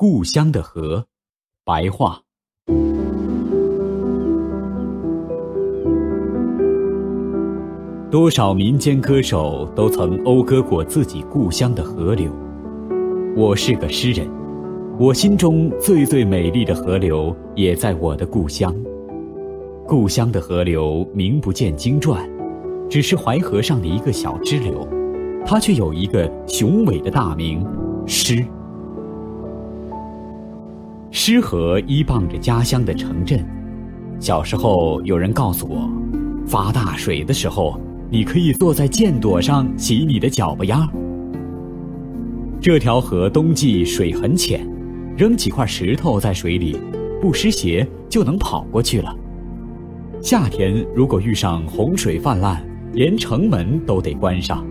[0.00, 1.06] 故乡的河，
[1.64, 2.22] 白话。
[8.08, 12.30] 多少民间歌手都曾讴歌过自己故乡的河流。
[13.36, 14.30] 我是个诗人，
[15.00, 18.72] 我心中最最美丽的河流也在我的故乡。
[19.84, 22.24] 故乡的河流名不见经传，
[22.88, 24.88] 只是淮河上的一个小支流，
[25.44, 27.66] 它却有一个雄伟的大名——
[28.06, 28.46] 诗。
[31.10, 33.44] 诗河依傍着家乡的城镇。
[34.20, 35.88] 小时候，有人告诉我，
[36.46, 40.86] 发大水的时候，你可以坐在箭垛上洗你的脚巴丫。
[42.60, 44.68] 这条河冬季水很浅，
[45.16, 46.76] 扔几块石头在水里，
[47.20, 49.14] 不湿鞋就能跑过去了。
[50.20, 52.62] 夏天如果遇上洪水泛滥，
[52.92, 54.66] 连城门都得关上。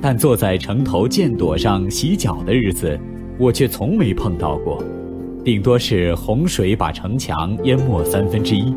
[0.00, 3.00] 但坐在城头箭垛上洗脚的日子，
[3.38, 4.84] 我却从没碰到过。
[5.44, 8.74] 顶多是洪水把城墙淹没三分之一，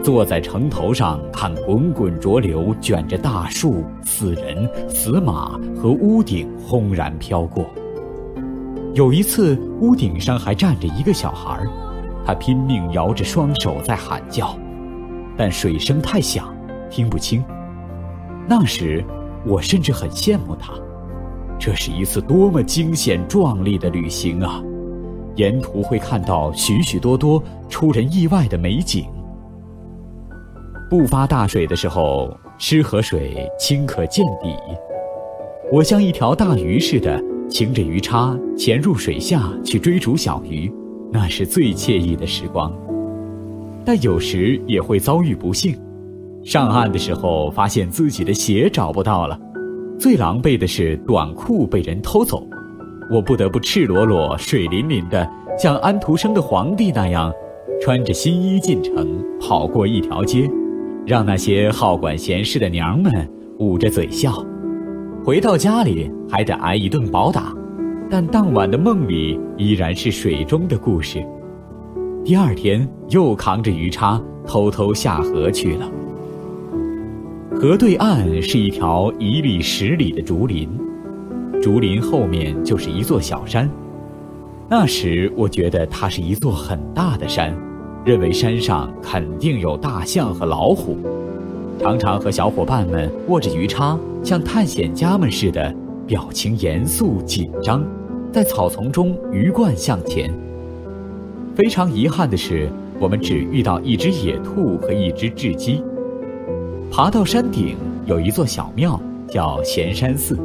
[0.00, 7.68] 坐在城头上看滚滚浊流卷着大树、死人、死马和屋顶轰然飘过。
[8.94, 11.60] 有一次，屋顶上还站着一个小孩，
[12.24, 14.56] 他拼命摇着双手在喊叫，
[15.36, 16.54] 但水声太响，
[16.90, 17.44] 听不清。
[18.46, 19.04] 那时，
[19.44, 20.74] 我甚至很羡慕他，
[21.58, 24.62] 这是一次多么惊险壮丽的旅行啊！
[25.36, 29.04] 沿途会看到许许多多出人意外的美景。
[30.90, 34.54] 不发大水的时候，湿河水清可见底。
[35.70, 40.70] 我像一条大鱼似的，擎着鱼叉潜入水下去追逐小鱼，
[41.10, 42.70] 那是最惬意的时光。
[43.84, 45.74] 但有时也会遭遇不幸，
[46.44, 49.40] 上岸的时候发现自己的鞋找不到了，
[49.98, 52.46] 最狼狈的是短裤被人偷走。
[53.10, 57.32] 我不得不赤裸裸、水淋淋的，像安徒生的皇帝那样，
[57.80, 60.48] 穿着新衣进城，跑过一条街，
[61.06, 63.12] 让那些好管闲事的娘们
[63.58, 64.44] 捂着嘴笑。
[65.24, 67.54] 回到家里还得挨一顿暴打，
[68.10, 71.24] 但当晚的梦里依然是水中的故事。
[72.24, 75.90] 第二天又扛着鱼叉偷偷下河去了。
[77.54, 80.68] 河对岸是一条一里十里的竹林。
[81.62, 83.70] 竹林后面就是一座小山，
[84.68, 87.56] 那时我觉得它是一座很大的山，
[88.04, 90.96] 认为山上肯定有大象和老虎，
[91.78, 95.72] 常常和小伙伴们握着鱼叉，像探险家们似的，
[96.04, 97.86] 表情严肃紧张，
[98.32, 100.34] 在草丛中鱼贯向前。
[101.54, 102.68] 非常遗憾的是，
[102.98, 105.80] 我们只遇到一只野兔和一只雉鸡。
[106.90, 110.36] 爬到山顶，有一座小庙，叫闲山寺。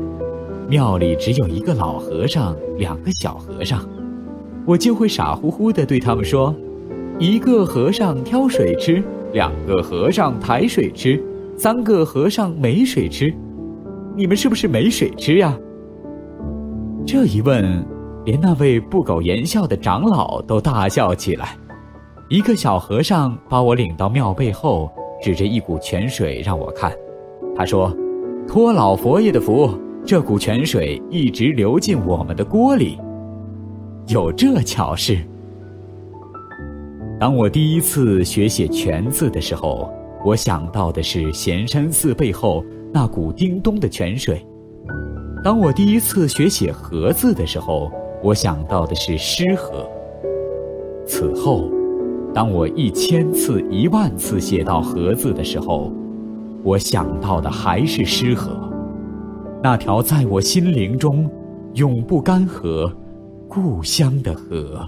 [0.70, 3.88] 庙里只有一个老和尚，两个小和尚，
[4.66, 6.54] 我就会傻乎乎地对他们说
[7.18, 9.02] ：“一个和尚挑水吃，
[9.32, 11.24] 两个和尚抬水吃，
[11.58, 13.34] 三个和尚没水吃。
[14.14, 15.58] 你们是不是没水吃呀？”
[17.08, 17.86] 这一问，
[18.26, 21.56] 连那位不苟言笑的长老都大笑起来。
[22.28, 24.92] 一个小和尚把我领到庙背后，
[25.24, 26.92] 指着一股泉水让我看，
[27.56, 27.96] 他说
[28.46, 29.70] ：“托老佛爷的福。”
[30.08, 32.98] 这股泉水一直流进我们的锅里，
[34.08, 35.20] 有这巧事。
[37.20, 39.92] 当我第一次学写“泉”字的时候，
[40.24, 42.64] 我想到的是闲山寺背后
[42.94, 44.38] 那股叮咚的泉水；
[45.44, 47.92] 当我第一次学写“河”字的时候，
[48.24, 49.86] 我想到的是诗河。
[51.06, 51.70] 此后，
[52.34, 55.92] 当我一千次、一万次写到“河”字的时候，
[56.64, 58.58] 我想到的还是诗河。
[59.64, 61.30] 那条在我心灵中
[61.74, 62.94] 永不干涸、
[63.48, 64.88] 故乡的河。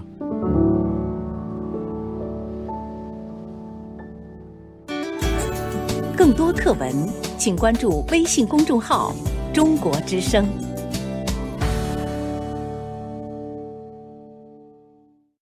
[6.16, 6.92] 更多课文，
[7.36, 9.12] 请关注微信公众号
[9.52, 10.46] “中国之声”。